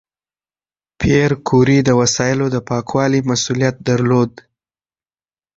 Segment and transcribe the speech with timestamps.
[0.99, 4.31] پېیر کوري د وسایلو د پاکوالي مسؤلیت درلود.